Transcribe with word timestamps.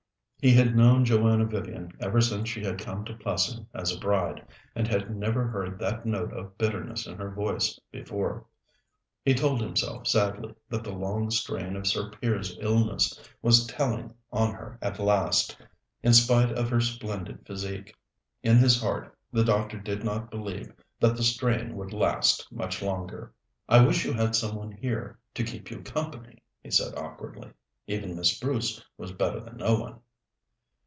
He 0.43 0.55
had 0.55 0.75
known 0.75 1.05
Joanna 1.05 1.45
Vivian 1.45 1.91
ever 1.99 2.19
since 2.19 2.49
she 2.49 2.63
had 2.65 2.79
come 2.79 3.05
to 3.05 3.13
Plessing 3.13 3.67
as 3.75 3.93
a 3.95 3.99
bride, 3.99 4.43
and 4.73 4.87
had 4.87 5.15
never 5.15 5.45
heard 5.47 5.77
that 5.77 6.03
note 6.03 6.33
of 6.33 6.57
bitterness 6.57 7.05
in 7.05 7.15
her 7.19 7.29
voice 7.29 7.79
before. 7.91 8.47
He 9.23 9.35
told 9.35 9.61
himself 9.61 10.07
sadly 10.07 10.55
that 10.67 10.83
the 10.83 10.93
long 10.95 11.29
strain 11.29 11.75
of 11.75 11.85
Sir 11.85 12.09
Piers's 12.09 12.57
illness 12.59 13.19
was 13.43 13.67
telling 13.67 14.15
on 14.33 14.51
her 14.55 14.79
at 14.81 14.97
last, 14.97 15.55
in 16.01 16.11
spite 16.13 16.49
of 16.51 16.71
her 16.71 16.81
splendid 16.81 17.45
physique. 17.45 17.95
In 18.41 18.57
his 18.57 18.81
heart 18.81 19.15
the 19.31 19.43
doctor 19.43 19.77
did 19.77 20.03
not 20.03 20.31
believe 20.31 20.73
that 20.99 21.15
the 21.15 21.21
strain 21.23 21.75
would 21.77 21.93
last 21.93 22.51
much 22.51 22.81
longer. 22.81 23.31
"I 23.69 23.85
wish 23.85 24.05
you 24.05 24.11
had 24.13 24.33
some 24.33 24.55
one 24.55 24.71
here 24.71 25.19
to 25.35 25.43
keep 25.43 25.69
you 25.69 25.81
company," 25.83 26.41
he 26.63 26.71
said 26.71 26.97
awkwardly. 26.97 27.51
"Even 27.85 28.15
Miss 28.15 28.39
Bruce 28.39 28.83
was 28.97 29.11
better 29.11 29.39
than 29.39 29.57
no 29.57 29.79
one." 29.79 29.99